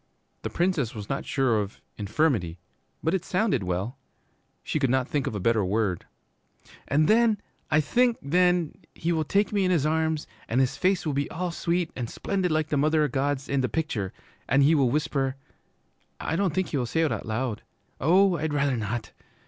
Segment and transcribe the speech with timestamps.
[0.41, 2.57] "'The Princess was not sure of 'infirmity,'
[3.03, 3.99] but it sounded well.
[4.63, 6.07] She could not think of a better word.
[6.87, 7.39] 'And then
[7.69, 11.29] I think then he will take me in his arms, and his face will be
[11.29, 14.11] all sweet and splendid like the Mother o' God's in the picture,
[14.49, 15.35] and he will whisper,
[16.19, 17.61] I don't think he will say it out loud,
[17.99, 19.11] oh, I'd rather not!